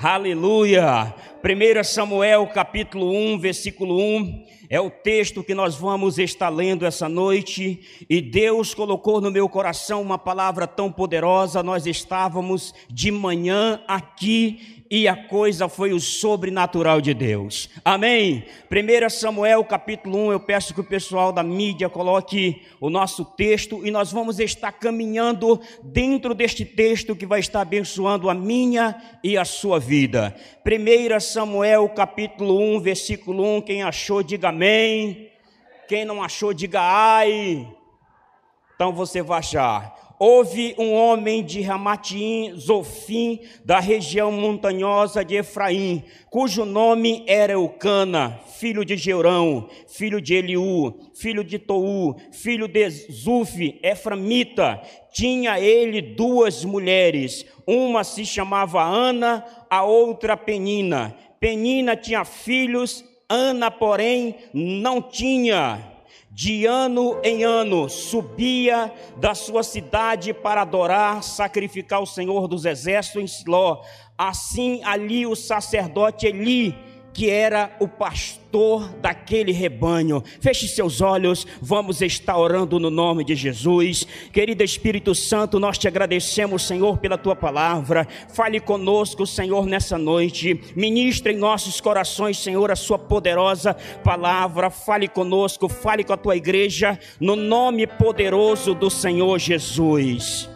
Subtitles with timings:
[0.00, 1.12] Aleluia.
[1.42, 7.08] 1 Samuel capítulo 1, versículo 1, é o texto que nós vamos estar lendo essa
[7.08, 11.64] noite, e Deus colocou no meu coração uma palavra tão poderosa.
[11.64, 17.68] Nós estávamos de manhã aqui e a coisa foi o sobrenatural de Deus.
[17.84, 18.44] Amém?
[18.70, 23.86] 1 Samuel capítulo 1, eu peço que o pessoal da mídia coloque o nosso texto
[23.86, 29.36] e nós vamos estar caminhando dentro deste texto que vai estar abençoando a minha e
[29.36, 30.34] a sua vida.
[30.64, 35.28] 1 Samuel capítulo 1, versículo 1, quem achou diga amém.
[35.86, 37.66] Quem não achou diga ai.
[38.74, 46.02] Então você vai achar houve um homem de Ramatim, Zofim, da região montanhosa de Efraim,
[46.28, 52.88] cujo nome era Eucana, filho de Geurão, filho de Eliú, filho de Tou, filho de
[52.90, 54.80] Zuf, Eframita.
[55.12, 61.14] Tinha ele duas mulheres, uma se chamava Ana, a outra Penina.
[61.40, 65.97] Penina tinha filhos, Ana, porém, não tinha
[66.38, 73.20] de ano em ano subia da sua cidade para adorar, sacrificar o Senhor dos exércitos
[73.20, 73.82] em Siló.
[74.16, 76.76] Assim ali o sacerdote Eli
[77.18, 80.22] que era o pastor daquele rebanho.
[80.40, 84.06] Feche seus olhos, vamos estar orando no nome de Jesus.
[84.32, 88.06] Querido Espírito Santo, nós te agradecemos, Senhor, pela tua palavra.
[88.28, 90.60] Fale conosco, Senhor, nessa noite.
[90.76, 93.74] Ministre em nossos corações, Senhor, a sua poderosa
[94.04, 94.70] palavra.
[94.70, 100.48] Fale conosco, fale com a tua igreja, no nome poderoso do Senhor Jesus.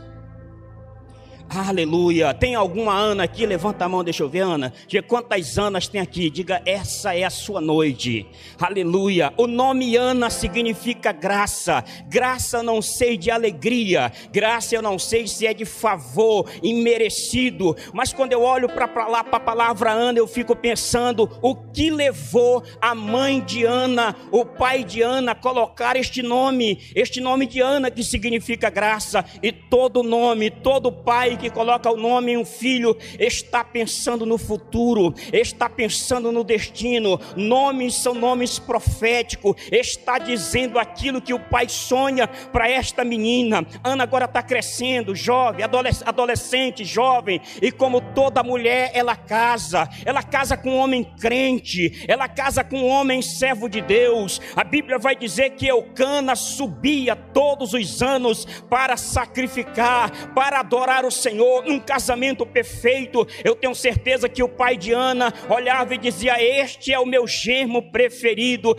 [1.55, 2.33] Aleluia.
[2.33, 3.45] Tem alguma Ana aqui?
[3.45, 4.72] Levanta a mão, deixa eu ver, Ana.
[4.89, 6.31] Diga quantas Anas tem aqui?
[6.31, 8.27] Diga, essa é a sua noite.
[8.59, 9.34] Aleluia.
[9.36, 11.84] O nome Ana significa graça.
[12.09, 14.11] Graça não sei de alegria.
[14.33, 17.77] Graça eu não sei se é de favor, imerecido.
[17.92, 22.94] Mas quando eu olho para a palavra Ana, eu fico pensando o que levou a
[22.94, 26.81] mãe de Ana, o pai de Ana, a colocar este nome.
[26.94, 29.22] Este nome de Ana que significa graça.
[29.43, 34.38] E todo nome, todo pai que coloca o nome em um filho está pensando no
[34.38, 37.20] futuro, está pensando no destino.
[37.36, 43.66] Nomes são nomes proféticos, está dizendo aquilo que o pai sonha para esta menina.
[43.82, 45.64] Ana agora está crescendo, jovem,
[46.06, 52.28] adolescente, jovem, e como toda mulher, ela casa, ela casa com um homem crente, ela
[52.28, 54.41] casa com um homem servo de Deus.
[54.54, 61.10] A Bíblia vai dizer que Eucana subia todos os anos para sacrificar, para adorar o
[61.10, 61.31] Senhor.
[61.32, 63.26] Senhor, um casamento perfeito.
[63.43, 67.26] Eu tenho certeza que o pai de Ana olhava e dizia: Este é o meu
[67.26, 68.76] germo preferido.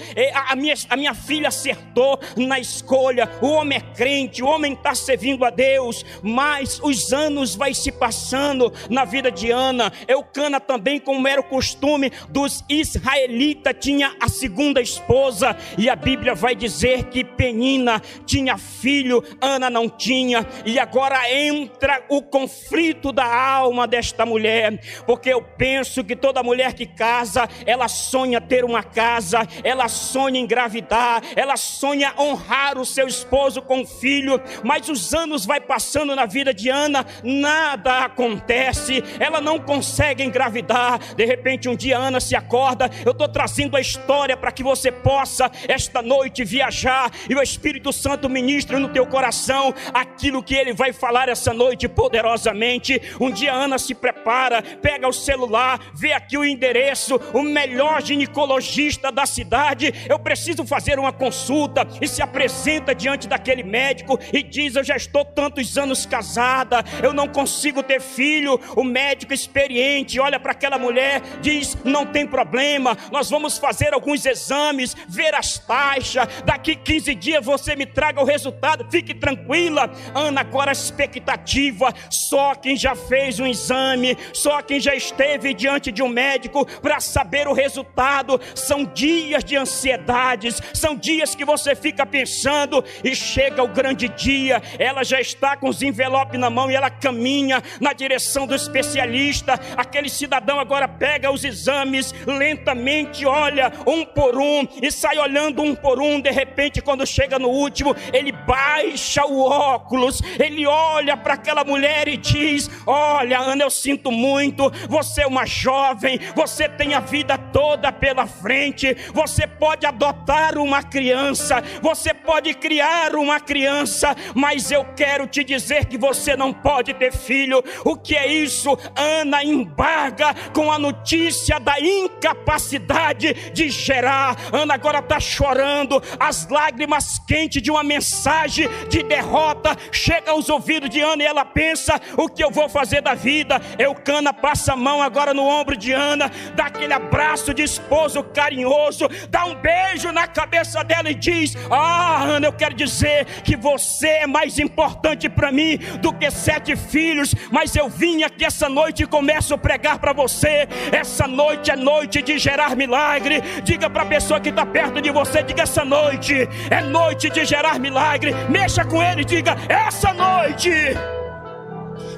[0.47, 3.27] A minha, a minha filha acertou na escolha.
[3.41, 7.91] O homem é crente, o homem está servindo a Deus, mas os anos vai se
[7.91, 9.91] passando na vida de Ana.
[10.07, 16.35] Eucana também, como era o costume dos israelitas, tinha a segunda esposa, e a Bíblia
[16.35, 23.23] vai dizer que Penina tinha filho, Ana não tinha, e agora entra o conflito da
[23.25, 28.83] alma desta mulher, porque eu penso que toda mulher que casa, ela sonha ter uma
[28.83, 35.45] casa, ela sonha engravidar, ela sonha honrar o seu esposo com filho, mas os anos
[35.45, 40.99] vai passando na vida de Ana, nada acontece, ela não consegue engravidar.
[41.15, 44.91] De repente, um dia Ana se acorda, eu estou trazendo a história para que você
[44.91, 50.73] possa esta noite viajar e o Espírito Santo ministra no teu coração aquilo que ele
[50.73, 53.01] vai falar essa noite poderosa poderosamente.
[53.19, 59.11] Um dia Ana se prepara, pega o celular, vê aqui o endereço, o melhor ginecologista
[59.11, 59.93] da cidade.
[60.09, 64.95] Eu preciso fazer uma consulta e se apresenta diante daquele médico e diz: Eu já
[64.95, 68.59] estou tantos anos casada, eu não consigo ter filho.
[68.75, 74.25] O médico experiente olha para aquela mulher, diz: Não tem problema, nós vamos fazer alguns
[74.25, 76.27] exames, ver as taxas.
[76.45, 79.91] Daqui 15 dias você me traga o resultado, fique tranquila.
[80.13, 85.91] Ana, agora a expectativa, só quem já fez um exame, só quem já esteve diante
[85.91, 88.39] de um médico para saber o resultado.
[88.55, 94.61] São dias de ansiedades, são dias que você fica pensando e chega o grande dia.
[94.77, 99.59] Ela já está com os envelopes na mão e ela caminha na direção do especialista.
[99.75, 105.75] Aquele cidadão agora pega os exames lentamente, olha um por um e sai olhando um
[105.75, 106.21] por um.
[106.21, 112.02] De repente, quando chega no último, ele baixa o óculos, ele olha para aquela mulher
[112.07, 117.37] e diz: Olha, Ana, eu sinto muito, você é uma jovem, você tem a vida
[117.37, 124.85] toda pela frente, você pode adotar uma criança, você pode criar uma criança, mas eu
[124.95, 127.63] quero te dizer que você não pode ter filho.
[127.85, 128.77] O que é isso?
[128.95, 134.37] Ana embarga com a notícia da incapacidade de gerar.
[134.51, 140.89] Ana agora está chorando, as lágrimas quentes de uma mensagem de derrota chega aos ouvidos
[140.89, 143.61] de Ana e ela pensa: o que eu vou fazer da vida?
[143.77, 149.07] Eucana passa a mão agora no ombro de Ana, dá aquele abraço de esposo carinhoso,
[149.29, 154.07] dá um beijo na cabeça dela e diz: Ah, Ana, eu quero dizer que você
[154.07, 159.03] é mais importante para mim do que sete filhos, mas eu vim aqui essa noite
[159.03, 160.67] e começo a pregar para você.
[160.91, 163.41] Essa noite é noite de gerar milagre.
[163.63, 167.45] Diga para a pessoa que está perto de você: diga essa noite é noite de
[167.45, 168.33] gerar milagre.
[168.49, 170.71] Mexa com ele, diga essa noite.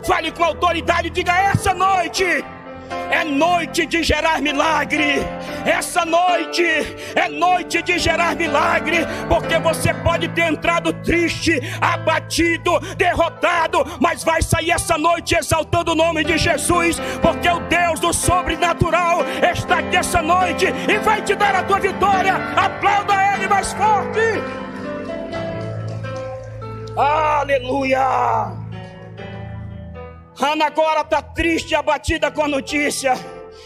[0.05, 2.43] Fale com autoridade, diga essa noite
[3.11, 5.15] é noite de gerar milagre.
[5.65, 6.63] Essa noite
[7.15, 14.41] é noite de gerar milagre, porque você pode ter entrado triste, abatido, derrotado, mas vai
[14.41, 19.19] sair essa noite exaltando o nome de Jesus, porque o Deus do sobrenatural
[19.51, 22.35] está aqui essa noite e vai te dar a tua vitória.
[22.55, 24.19] Aplauda Ele mais forte.
[26.95, 28.64] Aleluia!
[30.39, 33.13] Ana agora está triste e abatida com a notícia.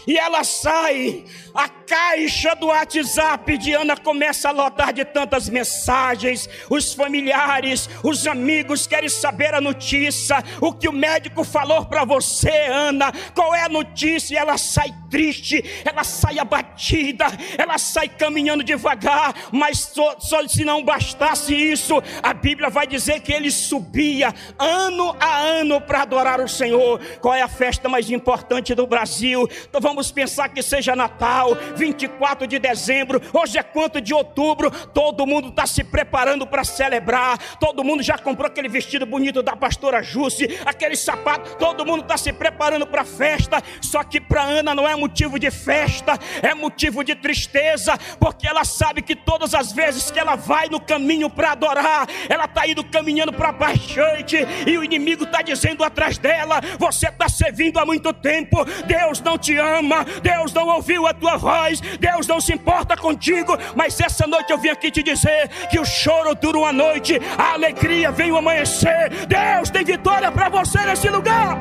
[0.06, 1.24] E ela sai,
[1.54, 6.48] a caixa do WhatsApp de Ana começa a lotar de tantas mensagens.
[6.70, 10.36] Os familiares, os amigos querem saber a notícia.
[10.60, 13.12] O que o médico falou para você, Ana?
[13.34, 14.34] Qual é a notícia?
[14.34, 17.26] E ela sai triste, ela sai abatida,
[17.58, 19.34] ela sai caminhando devagar.
[19.50, 25.16] Mas só, só se não bastasse isso, a Bíblia vai dizer que ele subia ano
[25.18, 27.00] a ano para adorar o Senhor.
[27.20, 29.48] Qual é a festa mais importante do Brasil?
[29.68, 35.26] Então vamos pensar que seja Natal, 24 de dezembro, hoje é quanto de outubro, todo
[35.26, 40.02] mundo está se preparando para celebrar, todo mundo já comprou aquele vestido bonito da pastora
[40.02, 44.74] Jússi, aquele sapato, todo mundo está se preparando para a festa, só que para Ana
[44.74, 49.72] não é motivo de festa, é motivo de tristeza, porque ela sabe que todas as
[49.72, 54.36] vezes que ela vai no caminho para adorar, ela está indo caminhando para baixante,
[54.66, 59.38] e o inimigo está dizendo atrás dela: Você está servindo há muito tempo, Deus não
[59.38, 64.00] te ama ama, Deus não ouviu a tua voz, Deus não se importa contigo, mas
[64.00, 68.10] essa noite eu vim aqui te dizer que o choro dura uma noite, a alegria
[68.10, 69.10] vem o amanhecer.
[69.26, 71.56] Deus tem vitória para você nesse lugar.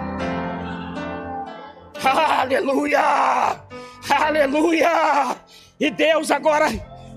[2.02, 3.62] Aleluia!
[4.10, 5.36] Aleluia!
[5.80, 6.68] E Deus agora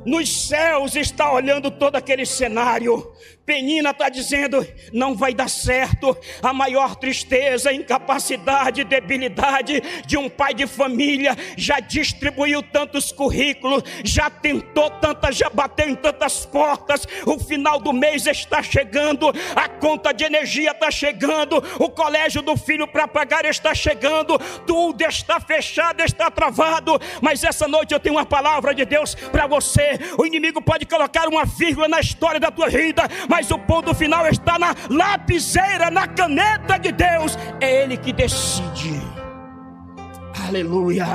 [0.05, 3.13] nos céus está olhando todo aquele cenário.
[3.45, 6.17] Penina está dizendo: não vai dar certo.
[6.43, 14.31] A maior tristeza, incapacidade, debilidade de um pai de família já distribuiu tantos currículos, já
[14.31, 17.07] tentou tantas, já bateu em tantas portas.
[17.27, 22.57] O final do mês está chegando, a conta de energia está chegando, o colégio do
[22.57, 27.01] filho para pagar está chegando, tudo está fechado, está travado.
[27.21, 29.99] Mas essa noite eu tenho uma palavra de Deus para você.
[30.17, 34.27] O inimigo pode colocar uma vírgula na história da tua vida mas o ponto final
[34.29, 37.39] está na lapiseira, na caneta de Deus.
[37.63, 39.01] É Ele que decide.
[40.47, 41.07] Aleluia.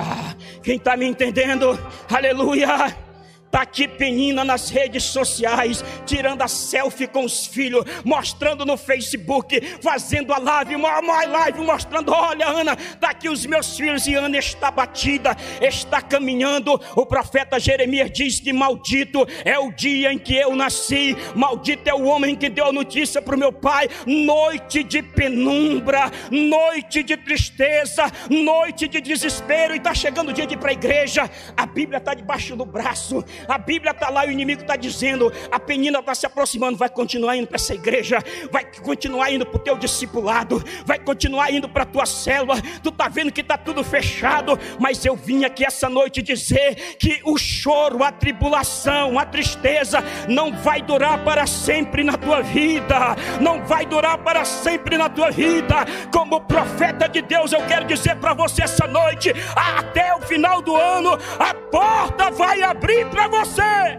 [0.64, 1.80] Quem está me entendendo?
[2.10, 3.07] Aleluia.
[3.48, 9.62] Está aqui Penina nas redes sociais, tirando a selfie com os filhos, mostrando no Facebook,
[9.82, 14.16] fazendo a live, uma, uma live mostrando: olha, Ana, está aqui os meus filhos e
[14.16, 16.80] Ana está batida, está caminhando.
[16.94, 21.94] O profeta Jeremias diz que maldito é o dia em que eu nasci, maldito é
[21.94, 23.88] o homem que deu a notícia para o meu pai.
[24.06, 30.56] Noite de penumbra, noite de tristeza, noite de desespero, e está chegando o dia de
[30.56, 31.32] ir para a igreja.
[31.56, 33.24] A Bíblia está debaixo do braço.
[33.48, 36.90] A Bíblia está lá e o inimigo está dizendo: a penina está se aproximando, vai
[36.90, 38.20] continuar indo para essa igreja,
[38.52, 42.62] vai continuar indo para o teu discipulado, vai continuar indo para a tua célula.
[42.82, 47.22] Tu está vendo que está tudo fechado, mas eu vim aqui essa noite dizer que
[47.24, 53.66] o choro, a tribulação, a tristeza não vai durar para sempre na tua vida, não
[53.66, 55.86] vai durar para sempre na tua vida.
[56.12, 60.76] Como profeta de Deus, eu quero dizer para você essa noite, até o final do
[60.76, 63.98] ano, a porta vai abrir para você.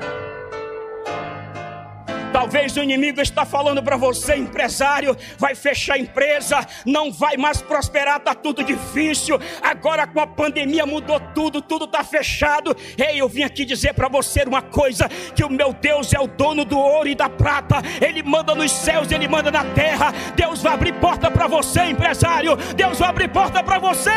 [2.33, 7.61] Talvez o inimigo está falando para você, empresário, vai fechar a empresa, não vai mais
[7.61, 9.41] prosperar, está tudo difícil.
[9.63, 12.77] Agora com a pandemia mudou tudo, tudo está fechado.
[12.97, 16.27] Ei, eu vim aqui dizer para você uma coisa: que o meu Deus é o
[16.27, 17.77] dono do ouro e da prata.
[18.01, 20.13] Ele manda nos céus, ele manda na terra.
[20.37, 22.57] Deus vai abrir porta para você, empresário.
[22.77, 24.11] Deus vai abrir porta para você.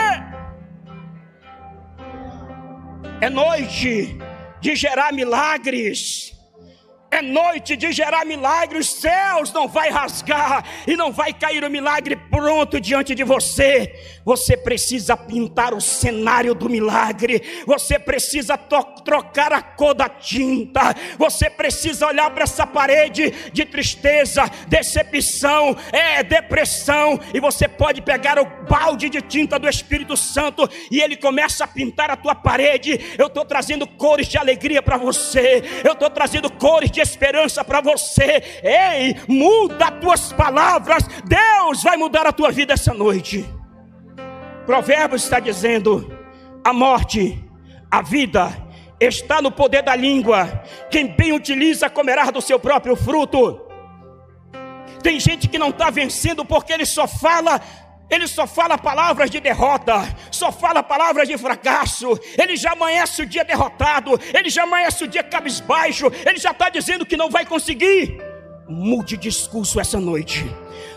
[3.21, 4.17] É noite
[4.61, 6.31] de gerar milagres
[7.11, 11.69] é noite de gerar milagres, os céus não vai rasgar e não vai cair o
[11.69, 14.20] milagre pronto diante de você.
[14.25, 21.49] Você precisa pintar o cenário do milagre, você precisa trocar a cor da tinta, você
[21.49, 28.45] precisa olhar para essa parede de tristeza, decepção, é depressão, e você pode pegar o
[28.67, 32.99] balde de tinta do Espírito Santo e ele começa a pintar a tua parede.
[33.17, 37.81] Eu estou trazendo cores de alegria para você, eu estou trazendo cores de esperança para
[37.81, 38.61] você.
[38.63, 41.03] Ei, muda as tuas palavras.
[41.25, 43.60] Deus vai mudar a tua vida essa noite.
[44.65, 46.17] Provérbios está dizendo:
[46.63, 47.43] a morte,
[47.89, 48.51] a vida
[48.99, 50.63] está no poder da língua.
[50.89, 53.59] Quem bem utiliza comerá do seu próprio fruto.
[55.01, 57.59] Tem gente que não está vencendo porque ele só fala
[58.11, 59.93] ele só fala palavras de derrota,
[60.29, 65.07] só fala palavras de fracasso, ele já amanhece o dia derrotado, ele já amanhece o
[65.07, 68.21] dia cabisbaixo, ele já está dizendo que não vai conseguir.
[68.67, 70.45] Mude discurso essa noite.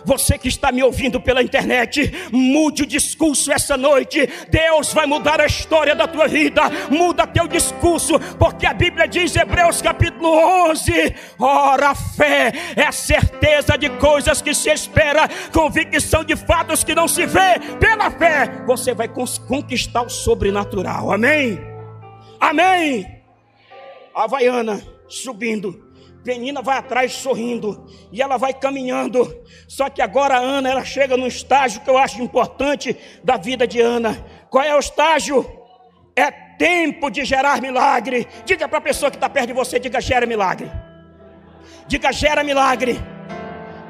[0.05, 4.29] Você que está me ouvindo pela internet, mude o discurso essa noite.
[4.51, 6.63] Deus vai mudar a história da tua vida.
[6.91, 10.29] Muda teu discurso, porque a Bíblia diz, Hebreus capítulo
[10.71, 16.85] 11: Ora, a fé é a certeza de coisas que se espera, convicção de fatos
[16.85, 17.59] que não se vê.
[17.79, 21.13] Pela fé, você vai conquistar o sobrenatural.
[21.13, 21.59] Amém?
[22.41, 23.07] Amém.
[24.15, 25.84] Havaiana subindo
[26.25, 29.43] Penina vai atrás sorrindo e ela vai caminhando.
[29.69, 33.79] Só que agora Ana, ela chega num estágio que eu acho importante da vida de
[33.79, 34.25] Ana.
[34.49, 35.47] Qual é o estágio?
[36.17, 38.27] É tempo de gerar milagre.
[38.47, 40.71] Diga para a pessoa que está perto de você, diga gera milagre.
[41.87, 42.99] Diga gera milagre.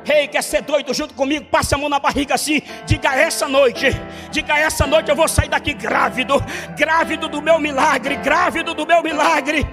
[0.05, 1.47] Rei, hey, quer ser doido junto comigo?
[1.47, 2.61] Passe a mão na barriga assim.
[2.85, 3.87] Diga essa noite.
[4.31, 6.35] Diga essa noite eu vou sair daqui grávido.
[6.77, 8.17] Grávido do meu milagre.
[8.17, 9.65] Grávido do meu milagre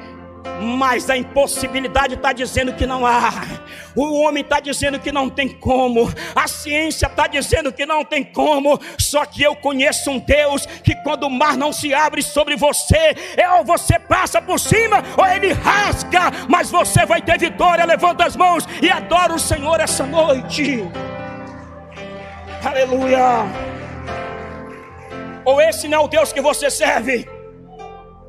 [0.61, 3.31] mas a impossibilidade está dizendo que não há,
[3.95, 8.23] o homem está dizendo que não tem como, a ciência está dizendo que não tem
[8.23, 12.55] como, só que eu conheço um Deus que quando o mar não se abre sobre
[12.55, 17.85] você, é ou você passa por cima, ou ele rasga, mas você vai ter vitória.
[17.85, 20.83] Levanta as mãos e adora o Senhor essa noite.
[22.63, 23.45] Aleluia.
[25.43, 27.40] Ou esse não é o Deus que você serve?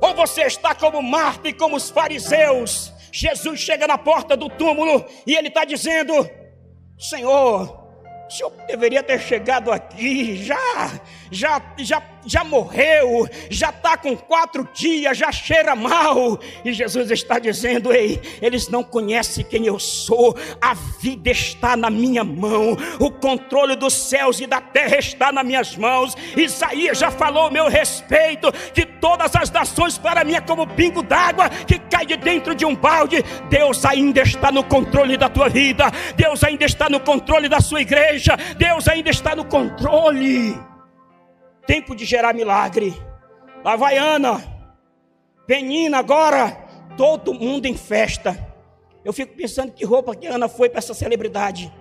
[0.03, 2.93] Ou você está como Marta e como os fariseus?
[3.13, 6.29] Jesus chega na porta do túmulo e ele está dizendo:
[6.99, 7.87] Senhor,
[8.27, 11.01] o senhor deveria ter chegado aqui, já,
[11.33, 16.39] já, já, já morreu, já está com quatro dias, já cheira mal.
[16.65, 21.91] E Jesus está dizendo: Ei, eles não conhecem quem eu sou, a vida está na
[21.91, 26.15] minha mão, o controle dos céus e da terra está nas minhas mãos.
[26.37, 31.49] Isaías já falou meu respeito, que todas as nações para mim é como pingo d'água
[31.49, 33.25] que cai de dentro de um balde.
[33.49, 37.81] Deus ainda está no controle da tua vida, Deus ainda está no controle da sua
[37.81, 40.72] igreja Deus ainda está no controle.
[41.67, 42.95] Tempo de gerar milagre.
[43.65, 44.43] Lá vai Ana,
[45.47, 46.51] Penina, agora
[46.97, 48.53] todo mundo em festa.
[49.05, 51.73] Eu fico pensando que roupa que Ana foi para essa celebridade.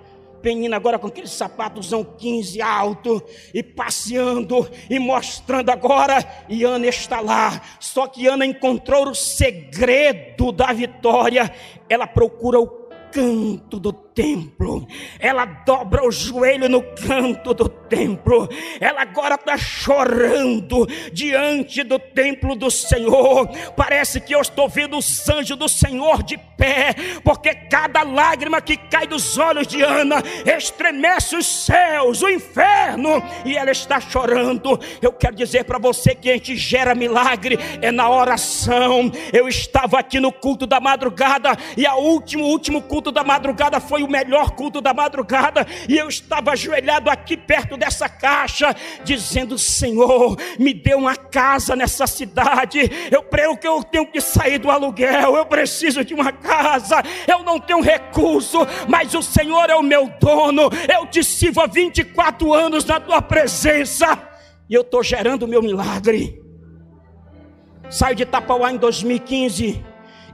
[0.42, 3.24] Penina agora com aquele sapatozão 15 alto
[3.54, 6.18] e passeando e mostrando agora.
[6.50, 7.62] E Ana está lá.
[7.80, 11.54] Só que Ana encontrou o segredo da vitória.
[11.88, 12.68] Ela procura o
[13.12, 14.88] canto do templo,
[15.20, 18.48] ela dobra o joelho no canto do templo,
[18.80, 23.50] ela agora está chorando diante do templo do Senhor.
[23.76, 28.78] Parece que eu estou vendo os anjos do Senhor de pé, porque cada lágrima que
[28.78, 34.80] cai dos olhos de Ana estremece os céus, o inferno, e ela está chorando.
[35.02, 39.12] Eu quero dizer para você que a gente gera milagre é na oração.
[39.34, 44.04] Eu estava aqui no culto da madrugada e a último último culto da madrugada foi
[44.04, 50.38] o melhor culto da madrugada, e eu estava ajoelhado aqui perto dessa caixa, dizendo: Senhor,
[50.60, 52.80] me dê uma casa nessa cidade.
[53.10, 57.44] Eu creio que eu tenho que sair do aluguel, eu preciso de uma casa, eu
[57.44, 60.70] não tenho recurso, mas o Senhor é o meu dono.
[60.94, 64.18] Eu te sirvo há 24 anos na tua presença,
[64.70, 66.42] e eu estou gerando o meu milagre.
[67.90, 69.84] Saio de Tapauá em 2015.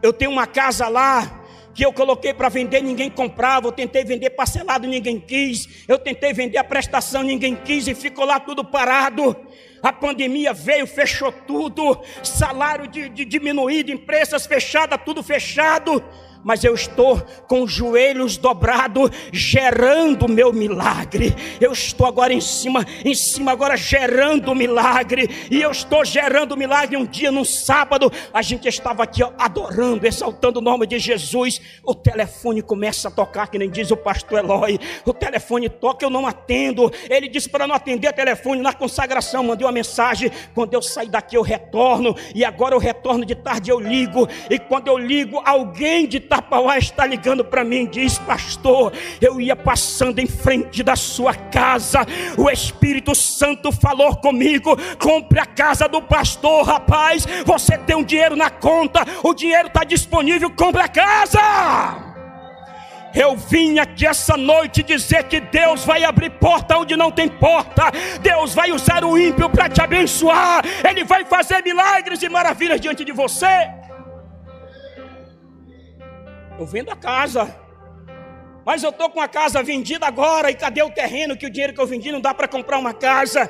[0.02, 1.37] Eu tenho uma casa lá
[1.78, 3.68] que eu coloquei para vender, ninguém comprava.
[3.68, 5.86] Eu tentei vender parcelado, ninguém quis.
[5.88, 9.38] Eu tentei vender a prestação, ninguém quis e ficou lá tudo parado.
[9.84, 16.04] A pandemia veio, fechou tudo, salário de, de diminuído, empresas fechadas, tudo fechado
[16.48, 21.36] mas eu estou com os joelhos dobrados, gerando o meu milagre.
[21.60, 25.30] Eu estou agora em cima, em cima agora gerando o milagre.
[25.52, 29.34] E eu estou gerando o milagre um dia, num sábado, a gente estava aqui ó,
[29.38, 31.60] adorando, exaltando o nome de Jesus.
[31.84, 34.80] O telefone começa a tocar, que nem diz o pastor Eloy.
[35.06, 36.90] O telefone toca, eu não atendo.
[37.10, 40.32] Ele disse para não atender o telefone na consagração, mandei uma mensagem.
[40.56, 42.16] Quando eu sair daqui, eu retorno.
[42.34, 44.30] E agora eu retorno de tarde, eu ligo.
[44.50, 48.94] E quando eu ligo, alguém de tarde Tapauá está ligando para mim e diz: Pastor,
[49.20, 52.06] eu ia passando em frente da sua casa,
[52.38, 57.26] o Espírito Santo falou comigo: compre a casa do pastor, rapaz.
[57.44, 61.40] Você tem um dinheiro na conta, o dinheiro está disponível, compre a casa.
[63.16, 67.86] Eu vim aqui essa noite dizer que Deus vai abrir porta onde não tem porta.
[68.22, 70.64] Deus vai usar o ímpio para te abençoar.
[70.88, 73.72] Ele vai fazer milagres e maravilhas diante de você.
[76.60, 77.56] Eu vendo a casa.
[78.66, 80.52] Mas eu estou com a casa vendida agora.
[80.52, 81.38] E cadê o terreno?
[81.38, 83.50] Que o dinheiro que eu vendi não dá para comprar uma casa.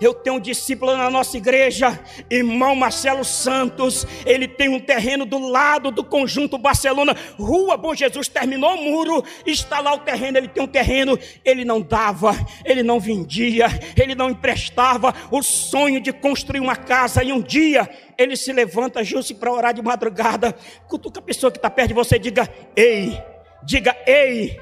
[0.00, 1.98] Eu tenho um discípulo na nossa igreja,
[2.30, 4.06] irmão Marcelo Santos.
[4.24, 8.28] Ele tem um terreno do lado do conjunto Barcelona, Rua Bom Jesus.
[8.28, 10.38] Terminou o muro, está lá o terreno.
[10.38, 11.18] Ele tem um terreno.
[11.44, 15.12] Ele não dava, ele não vendia, ele não emprestava.
[15.30, 17.24] O sonho de construir uma casa.
[17.24, 20.54] E um dia ele se levanta, justo para orar de madrugada.
[20.86, 23.20] Cutuca a pessoa que está perto de você, diga: Ei,
[23.64, 24.60] diga: Ei,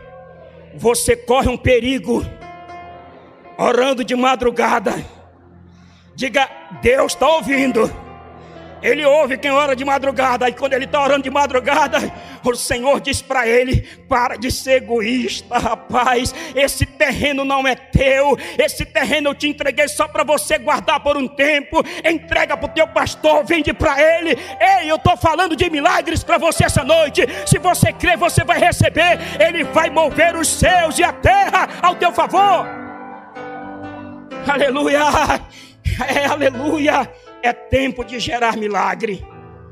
[0.75, 2.25] você corre um perigo
[3.59, 5.16] orando de madrugada.
[6.17, 6.49] Diga:
[6.81, 8.07] Deus está ouvindo.
[8.83, 11.99] Ele ouve quem ora de madrugada, e quando ele está orando de madrugada,
[12.45, 16.35] o Senhor diz para ele: para de ser egoísta, rapaz.
[16.55, 21.17] Esse terreno não é teu, esse terreno eu te entreguei só para você guardar por
[21.17, 21.83] um tempo.
[22.05, 24.39] Entrega para o teu pastor, vende para ele.
[24.61, 27.27] Ei, eu estou falando de milagres para você essa noite.
[27.47, 29.19] Se você crer, você vai receber.
[29.41, 32.67] Ele vai mover os céus e a terra ao teu favor.
[34.47, 35.01] Aleluia!
[36.07, 37.11] É, aleluia!
[37.43, 39.25] É tempo de gerar milagre.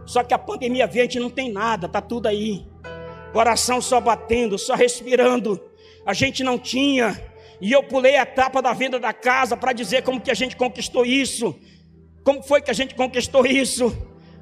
[0.06, 2.66] Só que a pandemia veio, a gente não tem nada, tá tudo aí.
[3.32, 5.60] Coração só batendo, só respirando.
[6.06, 7.20] A gente não tinha.
[7.60, 10.56] E eu pulei a etapa da venda da casa para dizer como que a gente
[10.56, 11.58] conquistou isso.
[12.22, 13.96] Como foi que a gente conquistou isso?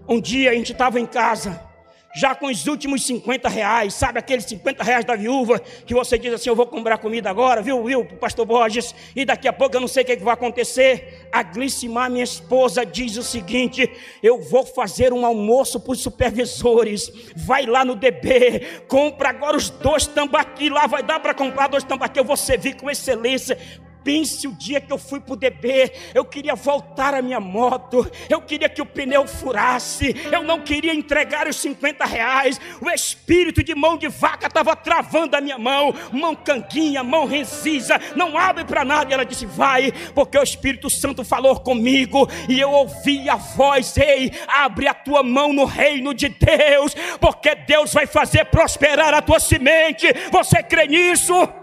[0.08, 1.71] Um dia a gente estava em casa
[2.14, 6.32] já com os últimos 50 reais, sabe aqueles 50 reais da viúva, que você diz
[6.34, 9.80] assim: Eu vou comprar comida agora, viu, viu, pastor Borges, e daqui a pouco eu
[9.80, 11.28] não sei o que, é que vai acontecer.
[11.32, 13.90] A Glicimar, minha esposa, diz o seguinte:
[14.22, 19.70] Eu vou fazer um almoço para os supervisores, vai lá no DB, compra agora os
[19.70, 23.58] dois tambaqui, lá vai dar para comprar dois tambaqui, eu vou servir com excelência
[24.04, 28.10] Pense o dia que eu fui para o DB, eu queria voltar a minha moto,
[28.28, 33.62] eu queria que o pneu furasse, eu não queria entregar os 50 reais, o espírito
[33.62, 38.64] de mão de vaca estava travando a minha mão, mão canguinha, mão resisa, não abre
[38.64, 39.10] para nada.
[39.10, 43.96] E ela disse: Vai, porque o Espírito Santo falou comigo, e eu ouvi a voz:
[43.96, 49.22] Ei, abre a tua mão no reino de Deus, porque Deus vai fazer prosperar a
[49.22, 50.06] tua semente.
[50.30, 51.61] Você crê nisso?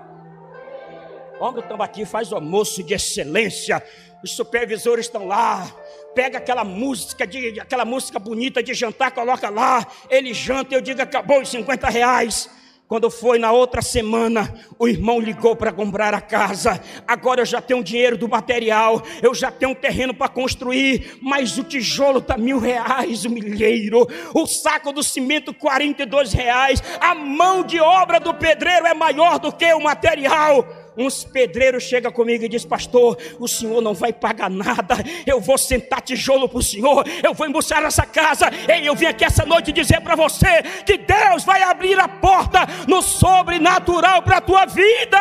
[1.39, 3.81] Olha o tambaqui, faz o almoço de excelência.
[4.21, 5.73] Os supervisores estão lá.
[6.13, 9.87] Pega aquela música, de, aquela música bonita de jantar, coloca lá.
[10.09, 12.49] Ele janta, eu digo, acabou os 50 reais.
[12.89, 16.81] Quando foi na outra semana, o irmão ligou para comprar a casa.
[17.07, 21.55] Agora eu já tenho dinheiro do material, eu já tenho um terreno para construir, mas
[21.59, 27.63] o tijolo está mil reais, o milheiro, o saco do cimento 42 reais, a mão
[27.63, 30.67] de obra do pedreiro é maior do que o material
[30.99, 34.95] uns pedreiros chegam comigo e diz: Pastor, o senhor não vai pagar nada.
[35.25, 37.05] Eu vou sentar tijolo para o senhor.
[37.23, 38.49] Eu vou embuçar essa casa.
[38.67, 42.59] Ei, eu vim aqui essa noite dizer para você que Deus vai abrir a porta
[42.87, 45.19] no sobrenatural para a tua vida.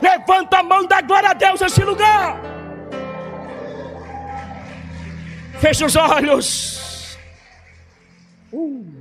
[0.00, 2.40] Levanta a mão da glória a Deus nesse lugar.
[5.60, 7.18] Feche os olhos.
[8.52, 9.00] Uh.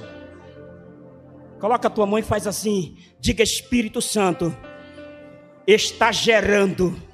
[1.60, 4.52] Coloca a tua mão e faz assim: diga Espírito Santo,
[5.68, 7.09] está gerando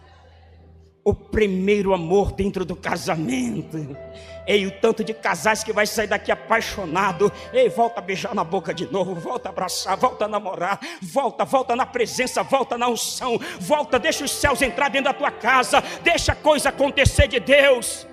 [1.07, 3.97] o primeiro amor dentro do casamento.
[4.45, 7.33] Ei, o tanto de casais que vai sair daqui apaixonado.
[7.53, 11.45] Ei, volta a beijar na boca de novo, volta a abraçar, volta a namorar, volta,
[11.45, 15.81] volta na presença, volta na unção, volta, deixa os céus entrar dentro da tua casa,
[16.03, 18.05] deixa a coisa acontecer de Deus.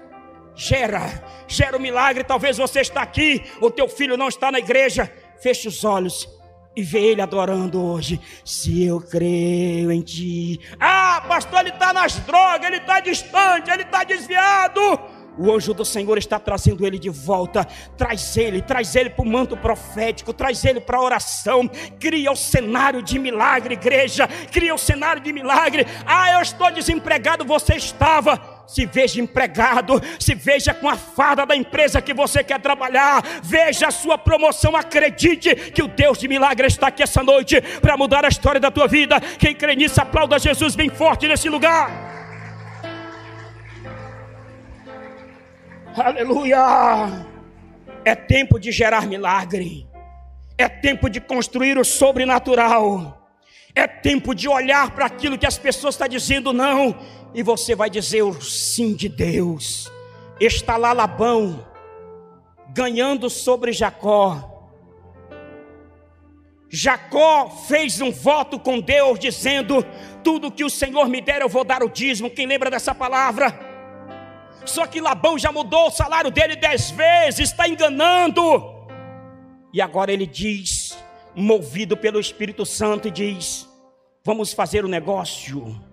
[0.53, 2.23] Gera, gera o um milagre.
[2.23, 5.11] Talvez você está aqui, o teu filho não está na igreja.
[5.41, 6.29] Feche os olhos
[6.75, 8.19] e ver ele adorando hoje.
[8.43, 10.59] Se eu creio em ti.
[10.79, 14.81] Ah, pastor, ele está nas drogas, ele está distante, ele está desviado.
[15.37, 17.65] O anjo do Senhor está trazendo ele de volta.
[17.97, 21.69] Traz ele, traz ele para o manto profético, traz ele para a oração.
[21.99, 24.27] Cria o cenário de milagre, igreja.
[24.51, 25.87] Cria o cenário de milagre.
[26.05, 31.55] Ah, eu estou desempregado, você estava se veja empregado, se veja com a farda da
[31.55, 36.67] empresa que você quer trabalhar, veja a sua promoção, acredite que o Deus de milagre
[36.67, 39.19] está aqui essa noite para mudar a história da tua vida.
[39.37, 41.91] Quem crê nisso, aplauda Jesus bem forte nesse lugar.
[45.95, 47.27] Aleluia!
[48.05, 49.87] É tempo de gerar milagre,
[50.57, 53.19] é tempo de construir o sobrenatural.
[53.75, 56.95] É tempo de olhar para aquilo que as pessoas estão dizendo não
[57.33, 59.91] e você vai dizer o sim de Deus.
[60.39, 61.65] Está lá Labão
[62.69, 64.49] ganhando sobre Jacó.
[66.69, 69.85] Jacó fez um voto com Deus dizendo:
[70.23, 72.29] tudo que o Senhor me der eu vou dar o dízimo.
[72.29, 73.59] Quem lembra dessa palavra?
[74.65, 78.41] Só que Labão já mudou o salário dele dez vezes, está enganando.
[79.73, 80.97] E agora ele diz,
[81.35, 83.67] movido pelo Espírito Santo, e diz:
[84.23, 85.92] Vamos fazer o um negócio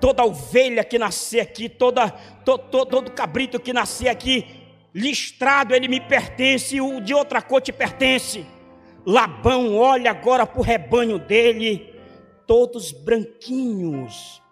[0.00, 2.10] toda ovelha que nascer aqui, toda,
[2.44, 4.46] to, to, todo cabrito que nascer aqui,
[4.94, 8.46] listrado, ele me pertence, o de outra cor te pertence.
[9.04, 11.94] Labão olha agora para o rebanho dele,
[12.46, 14.42] todos branquinhos,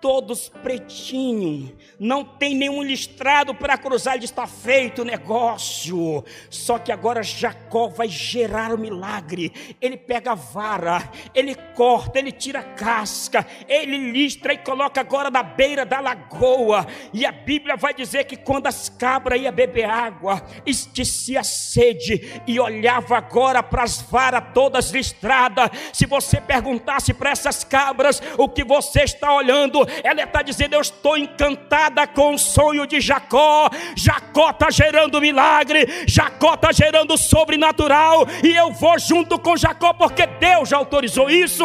[0.00, 6.24] todos pretinhos, não tem nenhum listrado para cruzar, ele está feito o negócio.
[6.48, 9.52] Só que agora Jacó vai gerar o milagre.
[9.80, 15.30] Ele pega a vara, ele corta, ele tira a casca, ele listra e coloca agora
[15.30, 16.86] na beira da lagoa.
[17.12, 22.42] E a Bíblia vai dizer que quando as cabras iam beber água, esticia a sede
[22.46, 25.70] e olhava agora para as varas todas listradas.
[25.92, 30.80] Se você perguntasse para essas cabras o que você está olhando, ela está dizendo: Eu
[30.80, 33.68] estou encantada com o sonho de Jacó.
[33.96, 40.26] Jacó está gerando milagre, Jacó está gerando sobrenatural, e eu vou junto com Jacó, porque
[40.26, 41.64] Deus já autorizou isso.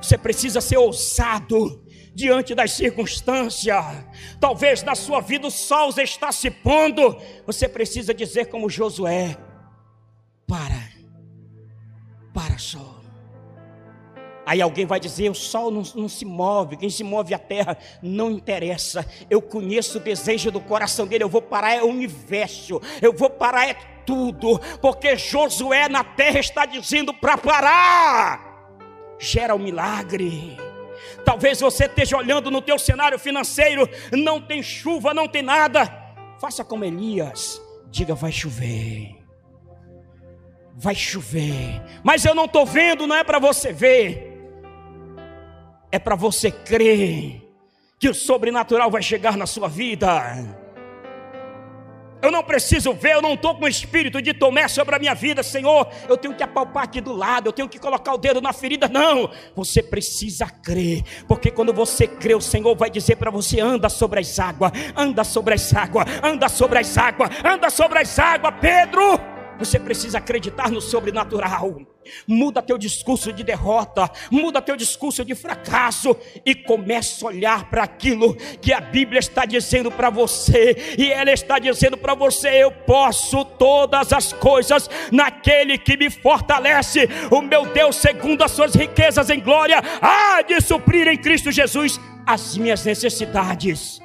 [0.00, 3.84] Você precisa ser ousado diante das circunstâncias.
[4.40, 7.16] Talvez na sua vida o sol está se pondo.
[7.46, 9.36] Você precisa dizer como Josué:
[10.46, 10.82] Para,
[12.32, 12.95] para só
[14.46, 17.76] Aí alguém vai dizer: o sol não, não, se move, quem se move a terra,
[18.00, 19.04] não interessa.
[19.28, 23.28] Eu conheço o desejo do coração dele, eu vou parar é o universo, eu vou
[23.28, 23.74] parar é
[24.06, 28.46] tudo, porque Josué na terra está dizendo para parar.
[29.18, 30.56] Gera um milagre.
[31.24, 35.92] Talvez você esteja olhando no teu cenário financeiro, não tem chuva, não tem nada.
[36.40, 39.16] Faça como Elias, diga vai chover.
[40.76, 41.82] Vai chover.
[42.04, 44.25] Mas eu não estou vendo, não é para você ver
[45.90, 47.42] é para você crer
[47.98, 50.66] que o sobrenatural vai chegar na sua vida.
[52.22, 55.14] Eu não preciso ver, eu não estou com o espírito de Tomé sobre a minha
[55.14, 55.86] vida, Senhor.
[56.08, 58.88] Eu tenho que apalpar aqui do lado, eu tenho que colocar o dedo na ferida.
[58.88, 63.88] Não, você precisa crer, porque quando você crê, o Senhor vai dizer para você: anda
[63.88, 68.54] sobre as águas, anda sobre as águas, anda sobre as águas, anda sobre as águas,
[68.60, 69.35] Pedro.
[69.58, 71.80] Você precisa acreditar no sobrenatural.
[72.26, 77.82] Muda teu discurso de derrota, muda teu discurso de fracasso e começa a olhar para
[77.82, 80.94] aquilo que a Bíblia está dizendo para você.
[80.96, 87.08] E ela está dizendo para você: eu posso todas as coisas naquele que me fortalece.
[87.30, 91.98] O meu Deus, segundo as suas riquezas em glória, há de suprir em Cristo Jesus
[92.26, 94.00] as minhas necessidades.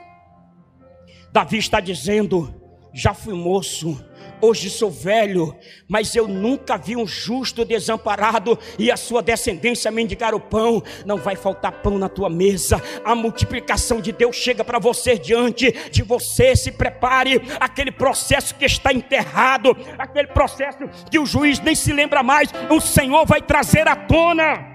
[1.32, 2.54] Davi está dizendo:
[2.94, 4.04] já fui moço
[4.42, 5.56] hoje sou velho,
[5.88, 10.84] mas eu nunca vi um justo desamparado e a sua descendência mendigar o pão.
[11.06, 12.82] Não vai faltar pão na tua mesa.
[13.06, 16.56] A multiplicação de Deus chega para você diante de você.
[16.56, 17.42] Se prepare.
[17.60, 20.80] Aquele processo que está enterrado, aquele processo
[21.10, 24.72] que o juiz nem se lembra mais, o Senhor vai trazer à tona.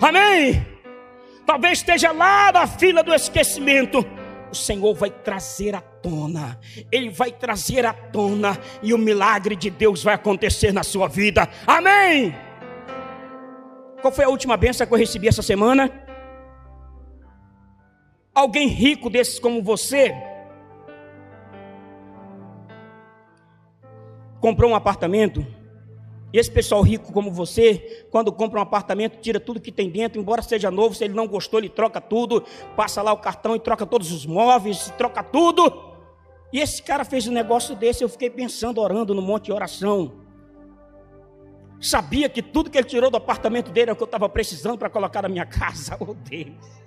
[0.00, 0.64] Amém?
[1.44, 4.04] Talvez esteja lá na fila do esquecimento
[4.50, 5.95] o Senhor vai trazer à tona,
[6.92, 11.48] Ele vai trazer à tona, e o milagre de Deus vai acontecer na sua vida,
[11.66, 12.34] amém?
[14.00, 15.90] Qual foi a última benção que eu recebi essa semana?
[18.34, 20.14] Alguém rico desses como você,
[24.40, 25.44] comprou um apartamento,
[26.32, 30.20] e esse pessoal rico como você, quando compra um apartamento, tira tudo que tem dentro,
[30.20, 32.44] embora seja novo, se ele não gostou, ele troca tudo,
[32.76, 35.94] passa lá o cartão e troca todos os móveis, troca tudo.
[36.52, 40.24] E esse cara fez um negócio desse, eu fiquei pensando, orando no monte de oração.
[41.80, 44.78] Sabia que tudo que ele tirou do apartamento dele era o que eu estava precisando
[44.78, 45.96] para colocar na minha casa.
[46.00, 46.85] Oh Deus.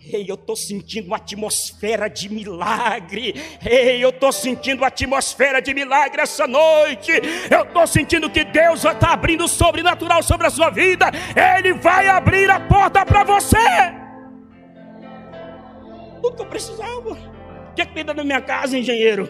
[0.00, 3.34] Ei, eu estou sentindo uma atmosfera de milagre.
[3.64, 7.12] Ei, eu estou sentindo uma atmosfera de milagre essa noite.
[7.50, 11.06] Eu estou sentindo que Deus vai estar tá abrindo o sobrenatural sobre a sua vida.
[11.56, 13.56] Ele vai abrir a porta para você.
[16.22, 17.10] Tudo que eu precisava.
[17.10, 19.28] O que, é que tem da minha casa, engenheiro?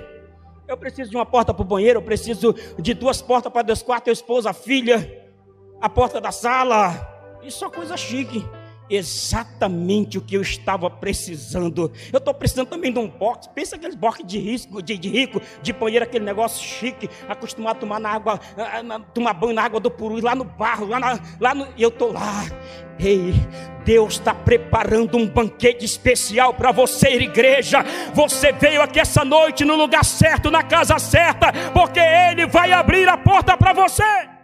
[0.67, 3.83] Eu preciso de uma porta para o banheiro, eu preciso de duas portas para dois
[3.83, 5.29] quartos, a esposa, a filha,
[5.81, 7.20] a porta da sala.
[7.43, 8.45] Isso é coisa chique
[8.91, 11.93] exatamente o que eu estava precisando.
[12.13, 13.49] Eu estou precisando também de um box.
[13.55, 17.81] Pensa aqueles box de, risco, de, de rico, de banheiro, aquele negócio chique, acostumado a
[17.81, 18.41] tomar na água,
[19.15, 21.69] tomar banho na água do puru, lá no barro, lá, na, lá no.
[21.77, 22.45] E eu estou lá.
[22.99, 23.33] Ei,
[23.85, 27.85] Deus está preparando um banquete especial para você, igreja.
[28.13, 33.09] Você veio aqui essa noite no lugar certo, na casa certa, porque Ele vai abrir
[33.09, 34.40] a porta para você.